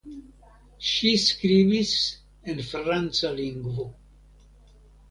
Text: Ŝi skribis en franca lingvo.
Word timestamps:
Ŝi 0.91 1.11
skribis 1.25 1.93
en 2.55 2.65
franca 2.73 3.35
lingvo. 3.43 3.89